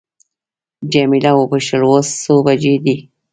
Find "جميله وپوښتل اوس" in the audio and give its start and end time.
0.91-2.07